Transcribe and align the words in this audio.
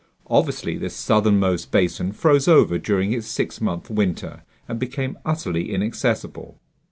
Obviously 0.25 0.79
this 0.79 0.95
southernmost 0.95 1.69
basin 1.69 2.11
froze 2.11 2.47
over 2.47 2.79
during 2.79 3.13
its 3.13 3.27
six 3.27 3.61
month 3.61 3.91
winter 3.91 4.41
and 4.67 4.79
became 4.79 5.19
utterly 5.25 5.71
inaccessible. 5.71 6.59